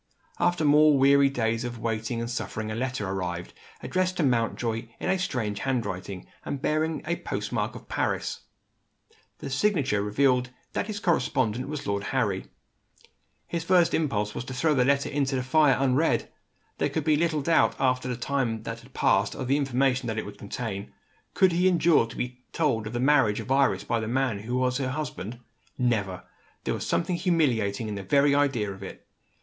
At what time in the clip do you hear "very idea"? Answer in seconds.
28.01-28.71